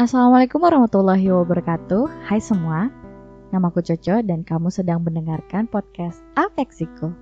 Assalamualaikum 0.00 0.64
warahmatullahi 0.64 1.28
wabarakatuh. 1.28 2.24
Hai 2.24 2.40
semua, 2.40 2.88
namaku 3.52 3.84
Coco 3.84 4.24
dan 4.24 4.48
kamu 4.48 4.72
sedang 4.72 5.04
mendengarkan 5.04 5.68
podcast 5.68 6.24
Afeksiko. 6.32 7.12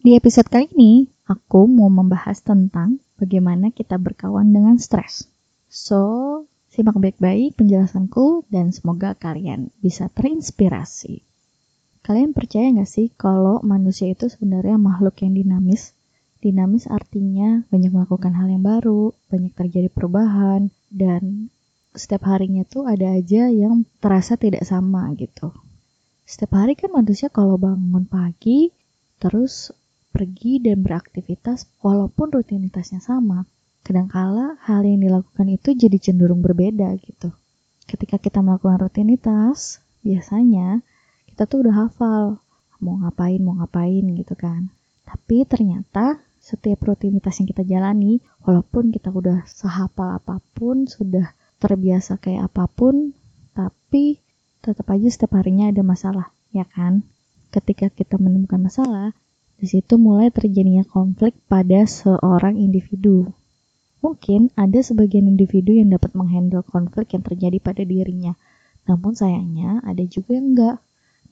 Di 0.00 0.16
episode 0.16 0.48
kali 0.48 0.72
ini, 0.72 1.12
aku 1.28 1.68
mau 1.68 1.92
membahas 1.92 2.40
tentang 2.40 3.04
bagaimana 3.20 3.72
kita 3.72 3.96
berkawan 3.96 4.52
dengan 4.52 4.80
stres. 4.80 5.28
So, 5.66 6.44
simak 6.72 6.96
baik-baik 7.00 7.56
penjelasanku 7.56 8.48
dan 8.52 8.72
semoga 8.72 9.16
kalian 9.16 9.72
bisa 9.80 10.12
terinspirasi. 10.12 11.24
Kalian 12.06 12.36
percaya 12.36 12.70
nggak 12.70 12.86
sih 12.86 13.10
kalau 13.18 13.58
manusia 13.66 14.14
itu 14.14 14.30
sebenarnya 14.30 14.78
makhluk 14.78 15.18
yang 15.26 15.34
dinamis? 15.34 15.90
Dinamis 16.38 16.86
artinya 16.86 17.66
banyak 17.66 17.90
melakukan 17.90 18.30
hal 18.30 18.46
yang 18.46 18.62
baru, 18.62 19.10
banyak 19.26 19.50
terjadi 19.58 19.90
perubahan, 19.90 20.70
dan 20.92 21.50
setiap 21.96 22.28
harinya 22.30 22.62
tuh 22.62 22.86
ada 22.86 23.16
aja 23.16 23.50
yang 23.50 23.82
terasa 23.98 24.38
tidak 24.38 24.62
sama 24.62 25.10
gitu. 25.18 25.50
Setiap 26.22 26.62
hari 26.62 26.78
kan 26.78 26.94
manusia 26.94 27.26
kalau 27.32 27.58
bangun 27.58 28.06
pagi, 28.06 28.70
terus 29.18 29.74
pergi 30.16 30.64
dan 30.64 30.80
beraktivitas 30.80 31.68
walaupun 31.84 32.32
rutinitasnya 32.32 33.04
sama. 33.04 33.44
Kadangkala 33.84 34.56
hal 34.64 34.80
yang 34.88 35.04
dilakukan 35.04 35.44
itu 35.52 35.76
jadi 35.76 36.00
cenderung 36.00 36.40
berbeda 36.40 36.88
gitu. 37.04 37.36
Ketika 37.84 38.16
kita 38.16 38.40
melakukan 38.40 38.88
rutinitas, 38.88 39.84
biasanya 40.00 40.80
kita 41.28 41.44
tuh 41.44 41.68
udah 41.68 41.84
hafal 41.84 42.40
mau 42.80 42.96
ngapain, 43.04 43.44
mau 43.44 43.60
ngapain 43.60 44.00
gitu 44.16 44.32
kan. 44.32 44.72
Tapi 45.04 45.44
ternyata 45.44 46.16
setiap 46.40 46.88
rutinitas 46.88 47.36
yang 47.36 47.48
kita 47.52 47.62
jalani, 47.68 48.24
walaupun 48.40 48.88
kita 48.88 49.12
udah 49.12 49.44
sehafal 49.44 50.16
apa 50.16 50.40
pun, 50.56 50.88
sudah 50.88 51.36
terbiasa 51.60 52.16
kayak 52.22 52.48
apa 52.48 52.70
pun, 52.72 53.12
tapi 53.52 54.22
tetap 54.64 54.86
aja 54.94 55.08
setiap 55.12 55.36
harinya 55.38 55.68
ada 55.68 55.82
masalah, 55.82 56.32
ya 56.54 56.62
kan? 56.64 57.04
Ketika 57.50 57.90
kita 57.90 58.18
menemukan 58.18 58.62
masalah, 58.62 59.14
di 59.56 59.66
situ 59.68 59.96
mulai 59.96 60.28
terjadinya 60.28 60.84
konflik 60.84 61.32
pada 61.48 61.88
seorang 61.88 62.60
individu. 62.60 63.32
Mungkin 64.04 64.52
ada 64.54 64.84
sebagian 64.84 65.26
individu 65.26 65.72
yang 65.72 65.88
dapat 65.88 66.12
menghandle 66.12 66.60
konflik 66.60 67.16
yang 67.16 67.24
terjadi 67.24 67.58
pada 67.58 67.82
dirinya, 67.82 68.36
namun 68.84 69.16
sayangnya 69.16 69.80
ada 69.82 70.04
juga 70.04 70.36
yang 70.36 70.52
enggak. 70.52 70.76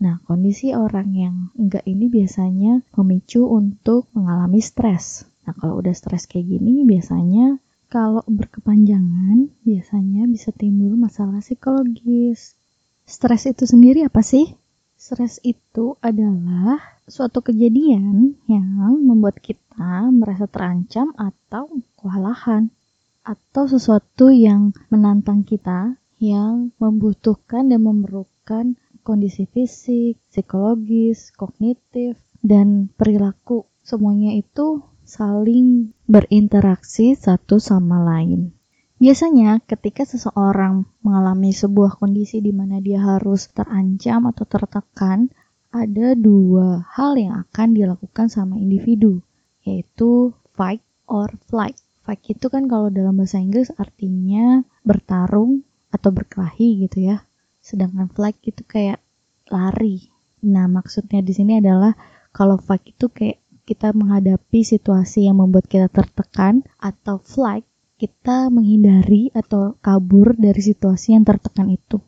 Nah, 0.00 0.18
kondisi 0.26 0.72
orang 0.74 1.12
yang 1.14 1.34
enggak 1.54 1.84
ini 1.86 2.08
biasanya 2.08 2.82
memicu 2.96 3.46
untuk 3.46 4.08
mengalami 4.16 4.58
stres. 4.58 5.28
Nah, 5.44 5.52
kalau 5.54 5.78
udah 5.84 5.92
stres 5.92 6.24
kayak 6.24 6.48
gini, 6.48 6.82
biasanya 6.88 7.60
kalau 7.92 8.24
berkepanjangan, 8.26 9.52
biasanya 9.62 10.26
bisa 10.26 10.50
timbul 10.50 10.96
masalah 10.98 11.38
psikologis. 11.44 12.56
Stres 13.04 13.44
itu 13.46 13.68
sendiri 13.68 14.02
apa 14.08 14.24
sih? 14.24 14.56
Stres 15.04 15.36
itu 15.44 16.00
adalah 16.00 16.80
suatu 17.04 17.44
kejadian 17.44 18.40
yang 18.48 19.04
membuat 19.04 19.36
kita 19.36 20.08
merasa 20.08 20.48
terancam 20.48 21.12
atau 21.20 21.68
kewalahan 22.00 22.72
atau 23.20 23.68
sesuatu 23.68 24.32
yang 24.32 24.72
menantang 24.88 25.44
kita 25.44 26.00
yang 26.16 26.72
membutuhkan 26.80 27.68
dan 27.68 27.84
memerlukan 27.84 28.80
kondisi 29.04 29.44
fisik, 29.44 30.16
psikologis, 30.32 31.36
kognitif, 31.36 32.16
dan 32.40 32.88
perilaku. 32.96 33.68
Semuanya 33.84 34.32
itu 34.32 34.88
saling 35.04 35.92
berinteraksi 36.08 37.12
satu 37.12 37.60
sama 37.60 38.00
lain. 38.00 38.56
Biasanya 39.04 39.60
ketika 39.68 40.08
seseorang 40.08 40.88
mengalami 41.04 41.52
sebuah 41.52 42.00
kondisi 42.00 42.40
di 42.40 42.56
mana 42.56 42.80
dia 42.80 43.04
harus 43.04 43.52
terancam 43.52 44.24
atau 44.32 44.48
tertekan, 44.48 45.28
ada 45.68 46.16
dua 46.16 46.88
hal 46.88 47.12
yang 47.20 47.36
akan 47.44 47.76
dilakukan 47.76 48.32
sama 48.32 48.56
individu, 48.56 49.20
yaitu 49.60 50.32
fight 50.56 50.80
or 51.04 51.28
flight. 51.52 51.76
Fight 52.00 52.24
itu 52.32 52.48
kan 52.48 52.64
kalau 52.64 52.88
dalam 52.88 53.20
bahasa 53.20 53.44
Inggris 53.44 53.68
artinya 53.76 54.64
bertarung 54.88 55.68
atau 55.92 56.08
berkelahi 56.08 56.88
gitu 56.88 57.04
ya. 57.04 57.28
Sedangkan 57.60 58.08
flight 58.08 58.40
itu 58.40 58.64
kayak 58.64 59.04
lari. 59.52 60.08
Nah, 60.48 60.64
maksudnya 60.64 61.20
di 61.20 61.36
sini 61.36 61.60
adalah 61.60 61.92
kalau 62.32 62.56
fight 62.56 62.96
itu 62.96 63.12
kayak 63.12 63.36
kita 63.68 63.92
menghadapi 63.92 64.64
situasi 64.64 65.28
yang 65.28 65.44
membuat 65.44 65.68
kita 65.68 65.92
tertekan 65.92 66.64
atau 66.80 67.20
flight 67.20 67.68
kita 68.04 68.52
menghindari 68.52 69.32
atau 69.32 69.80
kabur 69.80 70.36
dari 70.36 70.60
situasi 70.60 71.16
yang 71.16 71.24
tertekan 71.24 71.72
itu. 71.72 72.04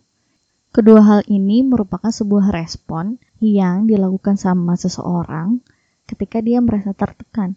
Kedua 0.68 1.00
hal 1.00 1.20
ini 1.24 1.64
merupakan 1.64 2.12
sebuah 2.12 2.52
respon 2.52 3.16
yang 3.40 3.88
dilakukan 3.88 4.36
sama 4.36 4.76
seseorang 4.76 5.64
ketika 6.04 6.44
dia 6.44 6.60
merasa 6.60 6.92
tertekan. 6.92 7.56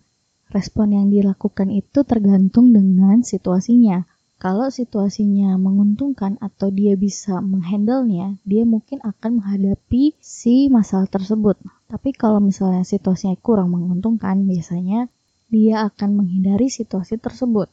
Respon 0.56 0.96
yang 0.96 1.12
dilakukan 1.12 1.68
itu 1.68 2.08
tergantung 2.08 2.72
dengan 2.72 3.28
situasinya. 3.28 4.08
Kalau 4.40 4.72
situasinya 4.72 5.60
menguntungkan 5.60 6.40
atau 6.40 6.72
dia 6.72 6.96
bisa 6.96 7.44
menghandlenya, 7.44 8.40
dia 8.48 8.64
mungkin 8.64 9.04
akan 9.04 9.44
menghadapi 9.44 10.16
si 10.24 10.72
masalah 10.72 11.12
tersebut. 11.12 11.60
Tapi 11.92 12.16
kalau 12.16 12.40
misalnya 12.40 12.88
situasinya 12.88 13.36
kurang 13.36 13.76
menguntungkan, 13.76 14.48
biasanya 14.48 15.12
dia 15.52 15.84
akan 15.92 16.24
menghindari 16.24 16.72
situasi 16.72 17.20
tersebut. 17.20 17.68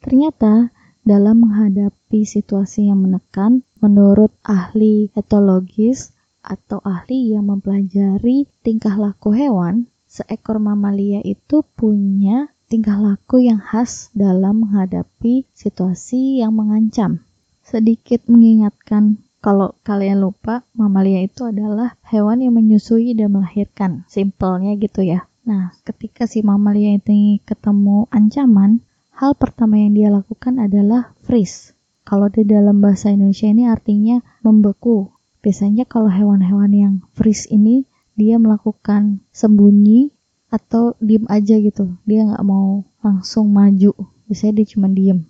Ternyata 0.00 0.72
dalam 1.04 1.44
menghadapi 1.44 2.24
situasi 2.24 2.88
yang 2.88 3.04
menekan, 3.04 3.64
menurut 3.84 4.32
ahli 4.44 5.12
etologis 5.12 6.16
atau 6.40 6.80
ahli 6.80 7.36
yang 7.36 7.52
mempelajari 7.52 8.48
tingkah 8.64 8.96
laku 8.96 9.36
hewan, 9.36 9.92
seekor 10.08 10.56
mamalia 10.56 11.20
itu 11.20 11.60
punya 11.76 12.48
tingkah 12.72 12.96
laku 12.96 13.44
yang 13.44 13.60
khas 13.60 14.08
dalam 14.16 14.64
menghadapi 14.64 15.44
situasi 15.52 16.40
yang 16.40 16.56
mengancam. 16.56 17.20
Sedikit 17.60 18.24
mengingatkan 18.24 19.20
kalau 19.40 19.72
kalian 19.84 20.20
lupa, 20.20 20.68
mamalia 20.76 21.24
itu 21.24 21.48
adalah 21.48 21.96
hewan 22.04 22.44
yang 22.44 22.60
menyusui 22.60 23.16
dan 23.16 23.32
melahirkan. 23.32 24.04
Simpelnya 24.04 24.76
gitu 24.76 25.00
ya. 25.00 25.28
Nah, 25.48 25.72
ketika 25.80 26.28
si 26.28 26.44
mamalia 26.44 27.00
ini 27.00 27.40
ketemu 27.48 28.04
ancaman, 28.12 28.84
hal 29.20 29.36
pertama 29.36 29.76
yang 29.76 29.92
dia 29.92 30.08
lakukan 30.08 30.56
adalah 30.56 31.12
freeze. 31.20 31.76
Kalau 32.08 32.32
di 32.32 32.40
dalam 32.48 32.80
bahasa 32.80 33.12
Indonesia 33.12 33.52
ini 33.52 33.68
artinya 33.68 34.24
membeku. 34.40 35.12
Biasanya 35.44 35.84
kalau 35.84 36.08
hewan-hewan 36.08 36.72
yang 36.72 36.94
freeze 37.12 37.44
ini 37.52 37.84
dia 38.16 38.40
melakukan 38.40 39.20
sembunyi 39.28 40.08
atau 40.48 40.96
diem 41.04 41.28
aja 41.28 41.60
gitu. 41.60 42.00
Dia 42.08 42.32
nggak 42.32 42.44
mau 42.48 42.88
langsung 43.04 43.52
maju. 43.52 43.92
Biasanya 44.24 44.64
dia 44.64 44.66
cuma 44.72 44.88
diem. 44.88 45.28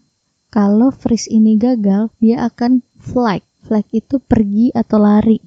Kalau 0.55 0.95
freeze 0.95 1.27
ini 1.27 1.59
gagal, 1.59 2.15
dia 2.23 2.47
akan 2.47 2.87
flight. 3.03 3.43
Flight 3.67 3.91
itu 3.91 4.23
pergi 4.23 4.71
atau 4.71 5.03
lari. 5.03 5.43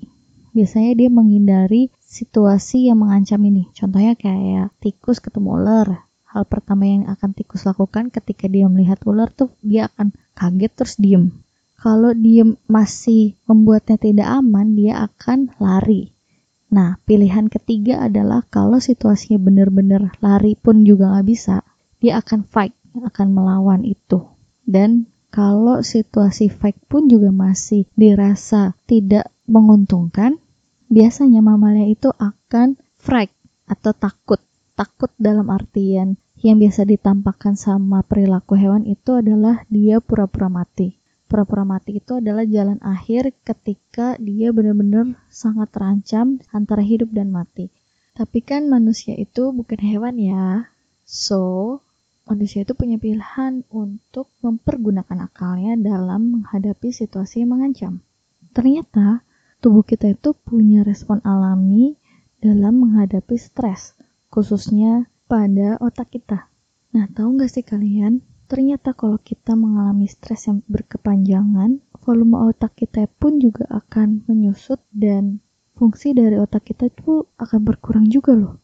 Biasanya 0.51 0.99
dia 0.99 1.09
menghindari 1.09 1.89
situasi 2.03 2.91
yang 2.91 3.01
mengancam 3.01 3.39
ini. 3.47 3.71
Contohnya 3.71 4.13
kayak 4.19 4.75
tikus 4.83 5.17
ketemu 5.17 5.59
ular, 5.59 5.87
hal 6.33 6.49
pertama 6.49 6.89
yang 6.89 7.05
akan 7.05 7.37
tikus 7.37 7.69
lakukan 7.69 8.09
ketika 8.09 8.49
dia 8.49 8.65
melihat 8.65 8.97
ular 9.05 9.29
tuh 9.29 9.53
dia 9.61 9.85
akan 9.93 10.17
kaget 10.33 10.73
terus 10.73 10.97
diem. 10.97 11.29
Kalau 11.77 12.09
diem 12.17 12.57
masih 12.65 13.37
membuatnya 13.45 14.01
tidak 14.01 14.25
aman, 14.25 14.73
dia 14.73 15.05
akan 15.05 15.53
lari. 15.61 16.09
Nah, 16.73 16.97
pilihan 17.05 17.53
ketiga 17.53 18.09
adalah 18.09 18.41
kalau 18.49 18.81
situasinya 18.81 19.37
benar-benar 19.37 20.17
lari 20.25 20.57
pun 20.57 20.81
juga 20.81 21.13
nggak 21.13 21.27
bisa, 21.29 21.61
dia 22.01 22.17
akan 22.17 22.49
fight, 22.49 22.73
akan 22.97 23.27
melawan 23.29 23.85
itu. 23.85 24.25
Dan 24.65 25.05
kalau 25.29 25.85
situasi 25.85 26.49
fight 26.49 26.79
pun 26.89 27.11
juga 27.11 27.29
masih 27.29 27.85
dirasa 27.93 28.73
tidak 28.89 29.29
menguntungkan, 29.45 30.41
biasanya 30.89 31.45
mamalia 31.45 31.93
itu 31.93 32.09
akan 32.15 32.79
fright 32.97 33.35
atau 33.69 33.93
takut. 33.93 34.41
Takut 34.73 35.13
dalam 35.21 35.53
artian 35.53 36.17
yang 36.43 36.59
biasa 36.59 36.83
ditampakkan 36.83 37.55
sama 37.55 38.03
perilaku 38.03 38.59
hewan 38.59 38.83
itu 38.83 39.15
adalah 39.15 39.63
dia 39.71 40.03
pura-pura 40.03 40.51
mati. 40.51 40.99
Pura-pura 41.31 41.63
mati 41.63 42.03
itu 42.03 42.19
adalah 42.19 42.43
jalan 42.43 42.83
akhir 42.83 43.31
ketika 43.47 44.19
dia 44.19 44.51
benar-benar 44.51 45.15
sangat 45.31 45.71
terancam 45.71 46.43
antara 46.51 46.83
hidup 46.83 47.15
dan 47.15 47.31
mati. 47.31 47.71
Tapi 48.11 48.43
kan 48.43 48.67
manusia 48.67 49.15
itu 49.15 49.55
bukan 49.55 49.79
hewan 49.79 50.19
ya. 50.19 50.67
So, 51.07 51.79
manusia 52.27 52.67
itu 52.67 52.75
punya 52.75 52.99
pilihan 52.99 53.63
untuk 53.71 54.27
mempergunakan 54.43 55.31
akalnya 55.31 55.79
dalam 55.79 56.43
menghadapi 56.43 56.91
situasi 56.91 57.47
yang 57.47 57.55
mengancam. 57.55 58.03
Ternyata 58.51 59.23
tubuh 59.63 59.87
kita 59.87 60.11
itu 60.11 60.35
punya 60.35 60.83
respon 60.83 61.23
alami 61.23 61.95
dalam 62.43 62.83
menghadapi 62.83 63.39
stres, 63.39 63.95
khususnya 64.27 65.07
pada 65.33 65.81
otak 65.81 66.13
kita. 66.13 66.45
Nah, 66.93 67.09
tahu 67.09 67.41
nggak 67.41 67.49
sih 67.49 67.65
kalian? 67.65 68.21
Ternyata 68.45 68.93
kalau 68.93 69.17
kita 69.17 69.57
mengalami 69.57 70.05
stres 70.05 70.45
yang 70.45 70.61
berkepanjangan, 70.69 71.81
volume 72.05 72.37
otak 72.37 72.77
kita 72.77 73.09
pun 73.17 73.41
juga 73.41 73.65
akan 73.65 74.29
menyusut 74.29 74.77
dan 74.93 75.41
fungsi 75.73 76.13
dari 76.13 76.37
otak 76.37 76.69
kita 76.69 76.93
itu 76.93 77.25
akan 77.41 77.59
berkurang 77.65 78.05
juga 78.13 78.37
loh. 78.37 78.61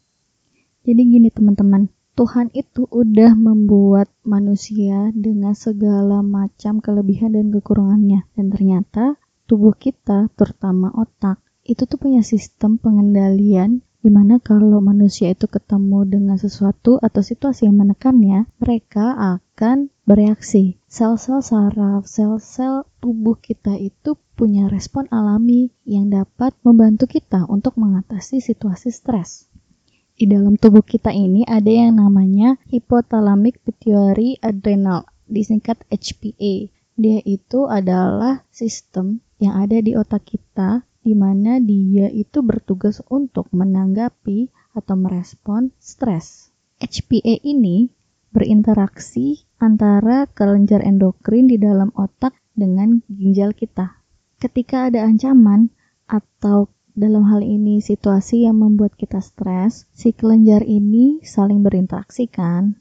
Jadi 0.86 1.02
gini 1.10 1.34
teman-teman, 1.34 1.90
Tuhan 2.14 2.54
itu 2.54 2.86
udah 2.86 3.34
membuat 3.34 4.14
manusia 4.22 5.10
dengan 5.18 5.58
segala 5.58 6.22
macam 6.22 6.86
kelebihan 6.86 7.34
dan 7.34 7.50
kekurangannya. 7.50 8.30
Dan 8.38 8.54
ternyata 8.54 9.18
tubuh 9.50 9.74
kita, 9.74 10.30
terutama 10.38 10.94
otak, 10.94 11.42
itu 11.66 11.90
tuh 11.90 11.98
punya 11.98 12.22
sistem 12.22 12.78
pengendalian 12.78 13.82
di 14.00 14.08
mana 14.08 14.40
kalau 14.40 14.80
manusia 14.80 15.36
itu 15.36 15.48
ketemu 15.52 16.08
dengan 16.08 16.38
sesuatu 16.40 17.00
atau 17.04 17.20
situasi 17.20 17.68
yang 17.68 17.80
menekannya, 17.84 18.48
mereka 18.58 19.40
akan 19.40 19.92
bereaksi. 20.08 20.80
Sel-sel 20.88 21.44
saraf, 21.44 22.08
sel-sel 22.08 22.88
tubuh 23.04 23.36
kita 23.36 23.76
itu 23.76 24.16
punya 24.40 24.72
respon 24.72 25.12
alami 25.12 25.76
yang 25.84 26.08
dapat 26.08 26.56
membantu 26.64 27.12
kita 27.12 27.44
untuk 27.52 27.76
mengatasi 27.76 28.40
situasi 28.40 28.90
stres 28.96 29.50
di 30.20 30.28
dalam 30.28 30.60
tubuh 30.60 30.84
kita 30.84 31.16
ini 31.16 31.48
ada 31.48 31.72
yang 31.72 31.96
namanya 31.96 32.60
hypothalamic 32.68 33.64
pituitary 33.64 34.36
adrenal, 34.44 35.08
disingkat 35.32 35.80
HPA. 35.88 36.68
Dia 37.00 37.24
itu 37.24 37.72
adalah 37.72 38.44
sistem 38.52 39.24
yang 39.40 39.56
ada 39.56 39.80
di 39.80 39.96
otak 39.96 40.28
kita 40.28 40.84
di 41.04 41.16
mana 41.16 41.58
dia 41.64 42.12
itu 42.12 42.44
bertugas 42.44 43.00
untuk 43.08 43.48
menanggapi 43.56 44.52
atau 44.76 44.96
merespon 45.00 45.72
stres. 45.80 46.52
HPA 46.80 47.44
ini 47.44 47.92
berinteraksi 48.32 49.44
antara 49.60 50.30
kelenjar 50.32 50.86
endokrin 50.86 51.50
di 51.50 51.58
dalam 51.60 51.92
otak 51.98 52.38
dengan 52.56 53.04
ginjal 53.10 53.52
kita. 53.52 54.00
Ketika 54.40 54.88
ada 54.88 55.04
ancaman 55.04 55.74
atau 56.08 56.72
dalam 57.00 57.28
hal 57.32 57.44
ini 57.44 57.80
situasi 57.80 58.44
yang 58.44 58.60
membuat 58.60 58.96
kita 59.00 59.24
stres, 59.24 59.88
si 59.96 60.12
kelenjar 60.12 60.68
ini 60.68 61.24
saling 61.24 61.64
berinteraksi 61.64 62.28
kan. 62.28 62.80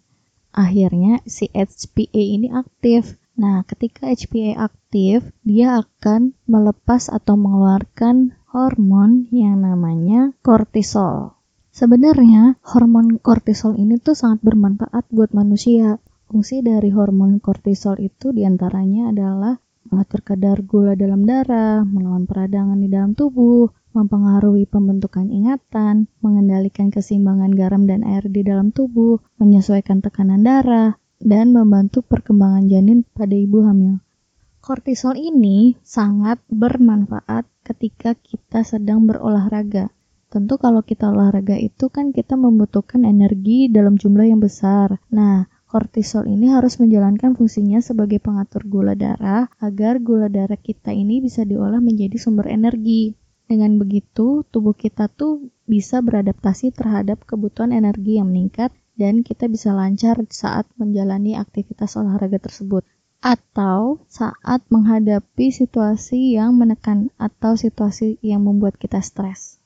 Akhirnya 0.51 1.23
si 1.23 1.47
HPA 1.55 2.23
ini 2.39 2.51
aktif. 2.51 3.15
Nah, 3.39 3.63
ketika 3.71 4.11
HPA 4.11 4.59
aktif, 4.59 5.31
dia 5.47 5.79
akan 5.79 6.35
melepas 6.51 7.07
atau 7.07 7.39
mengeluarkan 7.39 8.35
hormon 8.51 9.31
yang 9.31 9.63
namanya 9.63 10.35
kortisol. 10.43 11.39
Sebenarnya 11.71 12.59
hormon 12.67 13.23
kortisol 13.23 13.79
ini 13.79 14.03
tuh 14.03 14.19
sangat 14.19 14.43
bermanfaat 14.43 15.07
buat 15.15 15.31
manusia. 15.31 16.03
Fungsi 16.27 16.67
dari 16.67 16.91
hormon 16.91 17.39
kortisol 17.39 18.03
itu 18.03 18.35
di 18.35 18.43
antaranya 18.43 19.15
adalah 19.15 19.55
mengatur 19.87 20.21
kadar 20.27 20.59
gula 20.67 20.99
dalam 20.99 21.23
darah, 21.23 21.87
melawan 21.87 22.27
peradangan 22.27 22.83
di 22.83 22.91
dalam 22.91 23.15
tubuh, 23.15 23.71
mempengaruhi 23.95 24.67
pembentukan 24.67 25.31
ingatan, 25.31 26.11
mengendalikan 26.21 26.91
keseimbangan 26.91 27.55
garam 27.55 27.87
dan 27.87 28.03
air 28.03 28.27
di 28.27 28.43
dalam 28.43 28.75
tubuh, 28.75 29.23
menyesuaikan 29.39 30.03
tekanan 30.03 30.43
darah, 30.43 30.99
dan 31.19 31.51
membantu 31.51 32.03
perkembangan 32.07 32.71
janin 32.71 33.03
pada 33.15 33.35
ibu 33.35 33.67
hamil. 33.67 34.03
Kortisol 34.59 35.15
ini 35.17 35.79
sangat 35.81 36.43
bermanfaat 36.51 37.47
ketika 37.65 38.13
kita 38.19 38.67
sedang 38.67 39.07
berolahraga. 39.07 39.89
Tentu 40.29 40.61
kalau 40.61 40.85
kita 40.85 41.09
olahraga 41.09 41.57
itu 41.57 41.89
kan 41.89 42.13
kita 42.13 42.37
membutuhkan 42.37 43.09
energi 43.09 43.73
dalam 43.73 43.97
jumlah 43.97 44.29
yang 44.29 44.45
besar. 44.45 45.01
Nah, 45.09 45.49
kortisol 45.73 46.29
ini 46.29 46.53
harus 46.53 46.77
menjalankan 46.77 47.33
fungsinya 47.33 47.81
sebagai 47.81 48.21
pengatur 48.21 48.69
gula 48.69 48.93
darah 48.93 49.49
agar 49.57 50.05
gula 50.05 50.29
darah 50.29 50.61
kita 50.61 50.93
ini 50.93 51.25
bisa 51.25 51.49
diolah 51.49 51.81
menjadi 51.81 52.21
sumber 52.21 52.53
energi. 52.53 53.17
Dengan 53.49 53.81
begitu, 53.81 54.45
tubuh 54.53 54.77
kita 54.77 55.09
tuh 55.09 55.49
bisa 55.65 56.05
beradaptasi 56.05 56.77
terhadap 56.77 57.25
kebutuhan 57.25 57.73
energi 57.73 58.21
yang 58.21 58.29
meningkat 58.29 58.69
dan 58.99 59.23
kita 59.23 59.47
bisa 59.47 59.71
lancar 59.71 60.19
saat 60.29 60.67
menjalani 60.75 61.39
aktivitas 61.39 61.95
olahraga 61.95 62.43
tersebut 62.43 62.83
atau 63.23 64.03
saat 64.07 64.63
menghadapi 64.71 65.51
situasi 65.51 66.35
yang 66.35 66.55
menekan 66.59 67.15
atau 67.19 67.55
situasi 67.55 68.19
yang 68.23 68.43
membuat 68.47 68.79
kita 68.79 68.99
stres. 68.99 69.59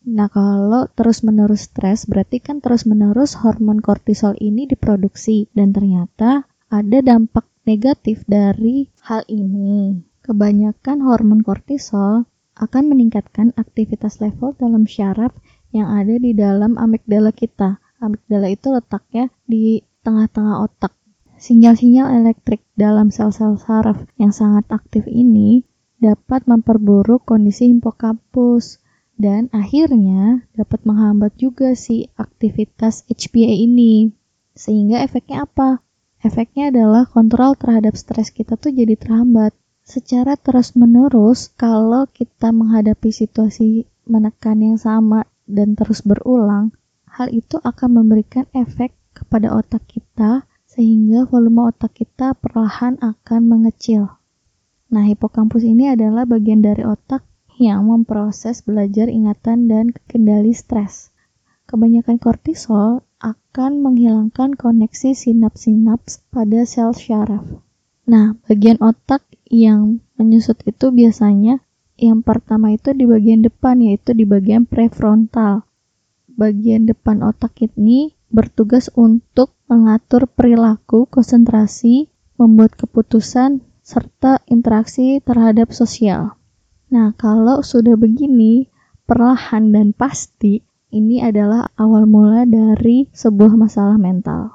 Nah, 0.00 0.32
kalau 0.32 0.88
terus-menerus 0.96 1.68
stres 1.68 2.08
berarti 2.08 2.40
kan 2.40 2.58
terus-menerus 2.64 3.36
hormon 3.38 3.84
kortisol 3.84 4.32
ini 4.40 4.64
diproduksi 4.64 5.52
dan 5.52 5.76
ternyata 5.76 6.48
ada 6.72 6.98
dampak 7.04 7.44
negatif 7.68 8.24
dari 8.24 8.88
hal 9.04 9.26
ini. 9.28 10.00
Kebanyakan 10.24 11.04
hormon 11.04 11.44
kortisol 11.44 12.24
akan 12.56 12.84
meningkatkan 12.88 13.52
aktivitas 13.60 14.24
level 14.24 14.56
dalam 14.56 14.88
syaraf 14.88 15.36
yang 15.74 15.90
ada 15.90 16.16
di 16.16 16.32
dalam 16.32 16.80
amigdala 16.80 17.34
kita. 17.34 17.82
Amigdala 18.00 18.48
itu 18.48 18.72
letaknya 18.72 19.28
di 19.44 19.84
tengah-tengah 20.00 20.64
otak. 20.64 20.96
Sinyal-sinyal 21.36 22.20
elektrik 22.20 22.64
dalam 22.76 23.12
sel-sel 23.12 23.60
saraf 23.60 24.08
yang 24.16 24.32
sangat 24.32 24.64
aktif 24.72 25.04
ini 25.04 25.64
dapat 26.00 26.48
memperburuk 26.48 27.28
kondisi 27.28 27.68
hipokampus 27.68 28.80
dan 29.20 29.52
akhirnya 29.52 30.48
dapat 30.56 30.80
menghambat 30.88 31.36
juga 31.36 31.76
si 31.76 32.08
aktivitas 32.16 33.04
HPA 33.04 33.52
ini. 33.52 34.16
Sehingga 34.56 35.04
efeknya 35.04 35.44
apa? 35.44 35.84
Efeknya 36.24 36.72
adalah 36.72 37.04
kontrol 37.04 37.56
terhadap 37.56 37.96
stres 37.96 38.32
kita 38.32 38.56
tuh 38.56 38.72
jadi 38.72 38.96
terhambat 38.96 39.52
secara 39.84 40.40
terus-menerus 40.40 41.52
kalau 41.56 42.08
kita 42.08 42.52
menghadapi 42.52 43.12
situasi 43.12 43.88
menekan 44.08 44.60
yang 44.60 44.78
sama 44.80 45.24
dan 45.44 45.74
terus 45.74 46.04
berulang, 46.04 46.70
hal 47.20 47.28
itu 47.36 47.60
akan 47.60 48.00
memberikan 48.00 48.48
efek 48.56 48.96
kepada 49.12 49.52
otak 49.52 49.84
kita 49.84 50.48
sehingga 50.64 51.28
volume 51.28 51.68
otak 51.68 52.00
kita 52.00 52.32
perlahan 52.32 52.96
akan 53.04 53.40
mengecil. 53.44 54.16
Nah, 54.88 55.04
hipokampus 55.04 55.68
ini 55.68 55.92
adalah 55.92 56.24
bagian 56.24 56.64
dari 56.64 56.80
otak 56.80 57.20
yang 57.60 57.84
memproses 57.92 58.64
belajar 58.64 59.12
ingatan 59.12 59.68
dan 59.68 59.92
kendali 60.08 60.56
stres. 60.56 61.12
Kebanyakan 61.68 62.16
kortisol 62.16 63.04
akan 63.20 63.84
menghilangkan 63.84 64.56
koneksi 64.56 65.12
sinaps-sinaps 65.12 66.24
pada 66.32 66.64
sel 66.64 66.96
syaraf. 66.96 67.44
Nah, 68.08 68.40
bagian 68.48 68.80
otak 68.80 69.28
yang 69.52 70.00
menyusut 70.16 70.64
itu 70.64 70.88
biasanya 70.88 71.60
yang 72.00 72.24
pertama 72.24 72.72
itu 72.72 72.96
di 72.96 73.04
bagian 73.04 73.44
depan 73.44 73.84
yaitu 73.84 74.16
di 74.16 74.24
bagian 74.24 74.64
prefrontal. 74.64 75.68
Bagian 76.40 76.88
depan 76.88 77.20
otak 77.20 77.60
ini 77.60 78.16
bertugas 78.32 78.88
untuk 78.96 79.60
mengatur 79.68 80.24
perilaku, 80.24 81.04
konsentrasi, 81.04 82.08
membuat 82.40 82.80
keputusan, 82.80 83.60
serta 83.84 84.40
interaksi 84.48 85.20
terhadap 85.20 85.76
sosial. 85.76 86.40
Nah, 86.88 87.12
kalau 87.20 87.60
sudah 87.60 87.92
begini, 88.00 88.72
perlahan 89.04 89.68
dan 89.68 89.92
pasti 89.92 90.64
ini 90.88 91.20
adalah 91.20 91.68
awal 91.76 92.08
mula 92.08 92.48
dari 92.48 93.12
sebuah 93.12 93.60
masalah 93.60 94.00
mental. 94.00 94.48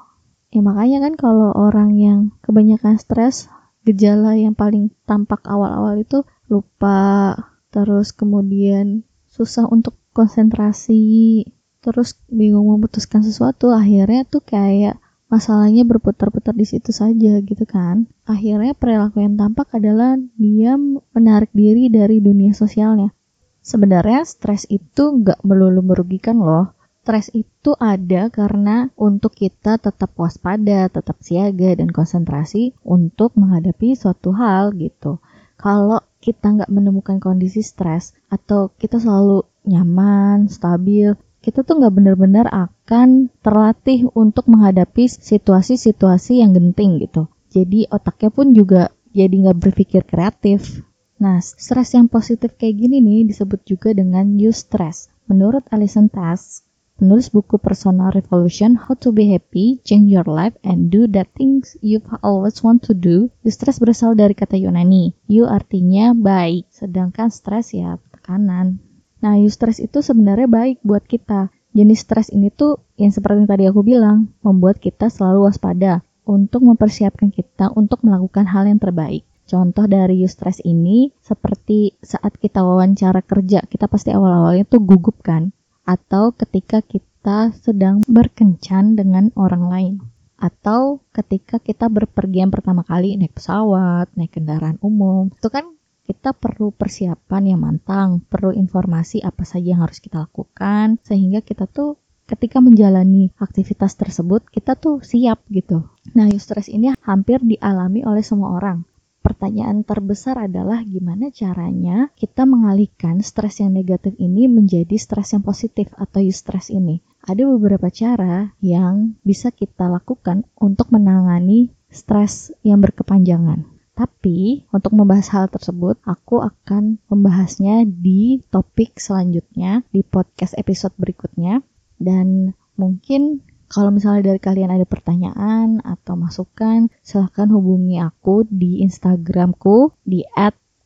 Ya 0.50 0.66
makanya 0.66 1.06
kan 1.06 1.14
kalau 1.14 1.54
orang 1.54 1.94
yang 1.94 2.34
kebanyakan 2.42 2.98
stres 2.98 3.46
gejala 3.86 4.34
yang 4.34 4.58
paling 4.58 4.90
tampak 5.06 5.46
awal-awal 5.46 6.02
itu 6.02 6.26
lupa, 6.50 7.36
terus 7.70 8.10
kemudian 8.10 9.06
susah 9.30 9.70
untuk 9.70 9.94
konsentrasi, 10.10 11.44
terus 11.86 12.18
bingung 12.26 12.66
memutuskan 12.66 13.22
sesuatu, 13.22 13.70
akhirnya 13.70 14.26
tuh 14.26 14.42
kayak 14.42 14.98
masalahnya 15.30 15.86
berputar-putar 15.86 16.58
di 16.58 16.66
situ 16.66 16.90
saja 16.90 17.38
gitu 17.38 17.62
kan. 17.62 18.10
Akhirnya 18.26 18.74
perilaku 18.74 19.22
yang 19.22 19.38
tampak 19.38 19.70
adalah 19.78 20.18
dia 20.34 20.74
menarik 21.14 21.54
diri 21.54 21.86
dari 21.86 22.18
dunia 22.18 22.50
sosialnya. 22.50 23.14
Sebenarnya 23.62 24.26
stres 24.26 24.66
itu 24.66 25.22
nggak 25.22 25.46
melulu 25.46 25.86
merugikan 25.86 26.42
loh 26.42 26.76
stres 27.06 27.30
itu 27.38 27.70
ada 27.78 28.26
karena 28.34 28.90
untuk 28.98 29.30
kita 29.30 29.78
tetap 29.78 30.10
waspada, 30.18 30.90
tetap 30.90 31.22
siaga 31.22 31.78
dan 31.78 31.94
konsentrasi 31.94 32.74
untuk 32.82 33.30
menghadapi 33.38 33.94
suatu 33.94 34.34
hal 34.34 34.74
gitu. 34.74 35.22
Kalau 35.54 36.02
kita 36.18 36.58
nggak 36.58 36.66
menemukan 36.66 37.22
kondisi 37.22 37.62
stres 37.62 38.10
atau 38.26 38.74
kita 38.74 38.98
selalu 38.98 39.46
nyaman, 39.70 40.50
stabil, 40.50 41.14
kita 41.46 41.62
tuh 41.62 41.78
nggak 41.78 41.94
benar-benar 41.94 42.50
akan 42.50 43.30
terlatih 43.38 44.10
untuk 44.18 44.50
menghadapi 44.50 45.06
situasi-situasi 45.06 46.42
yang 46.42 46.50
genting 46.50 46.98
gitu. 46.98 47.30
Jadi 47.54 47.86
otaknya 47.86 48.34
pun 48.34 48.50
juga 48.50 48.90
jadi 49.14 49.30
nggak 49.30 49.58
berpikir 49.62 50.02
kreatif. 50.02 50.82
Nah, 51.22 51.38
stres 51.38 51.94
yang 51.94 52.10
positif 52.10 52.58
kayak 52.58 52.82
gini 52.82 52.98
nih 52.98 53.30
disebut 53.30 53.62
juga 53.62 53.94
dengan 53.94 54.26
eustress. 54.34 55.06
Menurut 55.30 55.62
Alison 55.70 56.10
Task, 56.10 56.66
penulis 56.98 57.30
buku 57.30 57.62
Personal 57.62 58.10
Revolution, 58.10 58.74
How 58.74 58.98
to 58.98 59.14
Be 59.14 59.30
Happy, 59.30 59.78
Change 59.86 60.10
Your 60.10 60.26
Life, 60.26 60.58
and 60.66 60.90
Do 60.90 61.06
That 61.06 61.30
Things 61.38 61.78
You've 61.78 62.10
Always 62.26 62.58
Want 62.66 62.82
to 62.90 62.92
Do, 62.92 63.30
eustress 63.46 63.78
berasal 63.78 64.18
dari 64.18 64.34
kata 64.34 64.58
Yunani. 64.58 65.14
You 65.30 65.46
artinya 65.46 66.10
baik, 66.10 66.74
sedangkan 66.74 67.30
stres 67.30 67.70
ya 67.70 68.02
tekanan. 68.10 68.82
Nah, 69.24 69.40
eustress 69.40 69.80
itu 69.80 70.04
sebenarnya 70.04 70.48
baik 70.48 70.84
buat 70.84 71.04
kita. 71.04 71.48
Jenis 71.76 72.08
stres 72.08 72.32
ini 72.32 72.48
tuh 72.48 72.80
yang 72.96 73.12
seperti 73.12 73.44
yang 73.44 73.50
tadi 73.50 73.64
aku 73.68 73.84
bilang, 73.84 74.32
membuat 74.40 74.80
kita 74.80 75.12
selalu 75.12 75.48
waspada 75.48 76.00
untuk 76.24 76.64
mempersiapkan 76.64 77.28
kita 77.28 77.70
untuk 77.76 78.00
melakukan 78.02 78.48
hal 78.48 78.64
yang 78.64 78.80
terbaik. 78.80 79.28
Contoh 79.46 79.86
dari 79.86 80.26
eustress 80.26 80.58
ini 80.66 81.14
seperti 81.22 81.94
saat 82.02 82.34
kita 82.34 82.66
wawancara 82.66 83.22
kerja, 83.22 83.62
kita 83.62 83.86
pasti 83.86 84.10
awal-awalnya 84.10 84.66
tuh 84.66 84.82
gugup 84.82 85.22
kan? 85.22 85.54
Atau 85.86 86.34
ketika 86.34 86.82
kita 86.82 87.54
sedang 87.54 88.02
berkencan 88.10 88.98
dengan 88.98 89.30
orang 89.38 89.64
lain. 89.70 89.94
Atau 90.36 91.06
ketika 91.14 91.62
kita 91.62 91.86
berpergian 91.86 92.50
pertama 92.50 92.82
kali 92.82 93.14
naik 93.14 93.38
pesawat, 93.38 94.10
naik 94.18 94.34
kendaraan 94.34 94.82
umum. 94.82 95.30
Itu 95.30 95.48
kan 95.48 95.75
kita 96.06 96.30
perlu 96.30 96.70
persiapan 96.70 97.42
yang 97.50 97.60
matang, 97.66 98.22
perlu 98.22 98.54
informasi 98.54 99.26
apa 99.26 99.42
saja 99.42 99.74
yang 99.74 99.82
harus 99.82 99.98
kita 99.98 100.22
lakukan, 100.22 101.02
sehingga 101.02 101.42
kita 101.42 101.66
tuh 101.66 101.98
ketika 102.30 102.62
menjalani 102.62 103.34
aktivitas 103.42 103.98
tersebut, 103.98 104.46
kita 104.50 104.78
tuh 104.78 105.02
siap 105.02 105.42
gitu. 105.50 105.86
Nah, 106.14 106.30
eustress 106.30 106.70
ini 106.70 106.94
hampir 107.02 107.42
dialami 107.42 108.06
oleh 108.06 108.22
semua 108.22 108.54
orang. 108.54 108.86
Pertanyaan 109.26 109.82
terbesar 109.82 110.38
adalah 110.38 110.86
gimana 110.86 111.34
caranya 111.34 112.14
kita 112.14 112.46
mengalihkan 112.46 113.18
stres 113.26 113.58
yang 113.58 113.74
negatif 113.74 114.14
ini 114.22 114.46
menjadi 114.46 114.94
stres 114.94 115.34
yang 115.34 115.42
positif 115.42 115.90
atau 115.98 116.22
eustress 116.22 116.70
ini. 116.70 117.02
Ada 117.26 117.42
beberapa 117.42 117.90
cara 117.90 118.54
yang 118.62 119.18
bisa 119.26 119.50
kita 119.50 119.90
lakukan 119.90 120.46
untuk 120.54 120.94
menangani 120.94 121.74
stres 121.90 122.54
yang 122.62 122.78
berkepanjangan. 122.78 123.75
Tapi 123.96 124.68
untuk 124.76 124.92
membahas 124.92 125.32
hal 125.32 125.48
tersebut, 125.48 125.96
aku 126.04 126.44
akan 126.44 127.00
membahasnya 127.08 127.88
di 127.88 128.44
topik 128.52 129.00
selanjutnya 129.00 129.88
di 129.88 130.04
podcast 130.04 130.52
episode 130.60 130.92
berikutnya. 131.00 131.64
Dan 131.96 132.52
mungkin 132.76 133.40
kalau 133.72 133.90
misalnya 133.90 134.30
dari 134.30 134.40
kalian 134.40 134.68
ada 134.68 134.84
pertanyaan 134.84 135.80
atau 135.80 136.14
masukan, 136.14 136.92
silahkan 137.00 137.48
hubungi 137.48 137.96
aku 137.98 138.44
di 138.46 138.84
Instagramku 138.84 139.96
di 140.04 140.22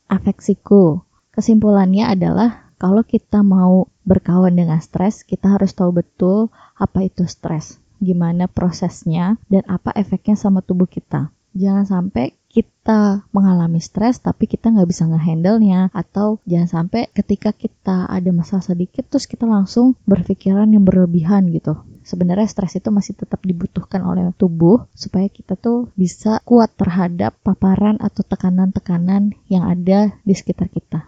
@afeksiku. 0.06 1.02
Kesimpulannya 1.34 2.08
adalah 2.08 2.72
kalau 2.80 3.04
kita 3.04 3.44
mau 3.44 3.92
berkawan 4.08 4.56
dengan 4.56 4.80
stres, 4.80 5.26
kita 5.26 5.52
harus 5.60 5.76
tahu 5.76 6.00
betul 6.00 6.48
apa 6.80 7.04
itu 7.04 7.28
stres, 7.28 7.76
gimana 8.00 8.48
prosesnya, 8.48 9.36
dan 9.52 9.66
apa 9.68 9.92
efeknya 9.92 10.38
sama 10.38 10.64
tubuh 10.64 10.88
kita. 10.88 11.28
Jangan 11.52 11.84
sampai 11.84 12.39
kita 12.50 13.22
mengalami 13.30 13.78
stres 13.78 14.18
tapi 14.18 14.50
kita 14.50 14.74
nggak 14.74 14.90
bisa 14.90 15.06
ngehandle-nya 15.06 15.94
atau 15.94 16.42
jangan 16.42 16.90
sampai 16.90 17.06
ketika 17.14 17.54
kita 17.54 18.10
ada 18.10 18.30
masalah 18.34 18.66
sedikit 18.66 19.06
terus 19.06 19.30
kita 19.30 19.46
langsung 19.46 19.94
berpikiran 20.02 20.66
yang 20.74 20.82
berlebihan 20.82 21.46
gitu. 21.54 21.78
Sebenarnya 22.02 22.50
stres 22.50 22.74
itu 22.74 22.90
masih 22.90 23.14
tetap 23.14 23.38
dibutuhkan 23.46 24.02
oleh 24.02 24.34
tubuh 24.34 24.90
supaya 24.98 25.30
kita 25.30 25.54
tuh 25.54 25.94
bisa 25.94 26.42
kuat 26.42 26.74
terhadap 26.74 27.38
paparan 27.46 28.02
atau 28.02 28.26
tekanan-tekanan 28.26 29.30
yang 29.46 29.70
ada 29.70 30.18
di 30.26 30.34
sekitar 30.34 30.66
kita. 30.74 31.06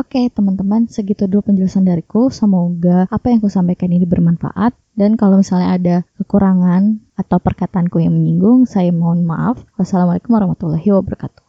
Oke 0.00 0.32
teman-teman, 0.32 0.88
segitu 0.88 1.28
dulu 1.28 1.52
penjelasan 1.52 1.84
dariku. 1.84 2.32
Semoga 2.32 3.04
apa 3.12 3.28
yang 3.28 3.44
aku 3.44 3.52
sampaikan 3.52 3.92
ini 3.92 4.08
bermanfaat. 4.08 4.72
Dan 4.96 5.20
kalau 5.20 5.44
misalnya 5.44 5.76
ada 5.76 5.96
kekurangan 6.16 7.09
atau 7.20 7.36
perkataanku 7.36 8.00
yang 8.00 8.16
menyinggung, 8.16 8.64
saya 8.64 8.88
mohon 8.88 9.28
maaf. 9.28 9.60
Wassalamualaikum 9.76 10.32
warahmatullahi 10.32 10.88
wabarakatuh. 10.88 11.44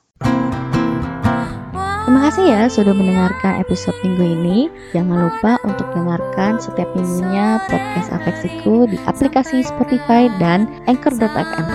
Terima 2.12 2.28
kasih 2.28 2.44
ya 2.44 2.62
sudah 2.68 2.92
mendengarkan 2.92 3.63
episode 3.63 3.96
minggu 4.04 4.25
ini. 4.36 4.58
Jangan 4.92 5.32
lupa 5.32 5.56
untuk 5.63 5.88
dengarkan 5.96 6.60
setiap 6.60 6.92
minggunya 6.92 7.63
podcast 7.72 8.12
Afeksiku 8.12 8.84
di 8.92 9.00
aplikasi 9.08 9.63
Spotify 9.63 10.28
dan 10.36 10.68
Anchor.fm. 10.92 11.68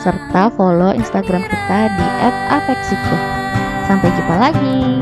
Serta 0.00 0.48
follow 0.56 0.96
Instagram 0.96 1.44
kita 1.44 1.80
di 1.92 2.06
@afeksiku. 2.48 3.16
Sampai 3.84 4.08
jumpa 4.16 4.34
lagi. 4.40 5.01